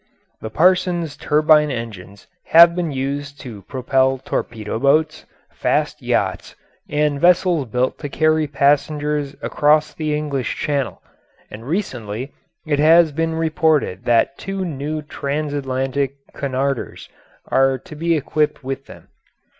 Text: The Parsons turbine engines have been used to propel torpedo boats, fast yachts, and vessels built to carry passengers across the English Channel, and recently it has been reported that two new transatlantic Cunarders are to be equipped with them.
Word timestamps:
The 0.41 0.49
Parsons 0.49 1.15
turbine 1.15 1.69
engines 1.69 2.25
have 2.45 2.73
been 2.75 2.91
used 2.91 3.39
to 3.41 3.61
propel 3.61 4.17
torpedo 4.17 4.79
boats, 4.79 5.27
fast 5.51 6.01
yachts, 6.01 6.55
and 6.89 7.19
vessels 7.21 7.67
built 7.67 7.99
to 7.99 8.09
carry 8.09 8.47
passengers 8.47 9.35
across 9.43 9.93
the 9.93 10.15
English 10.15 10.55
Channel, 10.57 11.03
and 11.51 11.67
recently 11.67 12.33
it 12.65 12.79
has 12.79 13.11
been 13.11 13.35
reported 13.35 14.05
that 14.05 14.39
two 14.39 14.65
new 14.65 15.03
transatlantic 15.03 16.15
Cunarders 16.33 17.07
are 17.49 17.77
to 17.77 17.95
be 17.95 18.17
equipped 18.17 18.63
with 18.63 18.87
them. 18.87 19.07